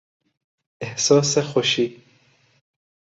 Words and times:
احساس 0.81 1.37
خوشی 1.37 2.03